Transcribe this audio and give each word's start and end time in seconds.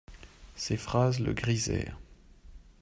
Ses 0.55 0.77
phrases 0.77 1.19
le 1.19 1.31
grisèrent. 1.31 1.99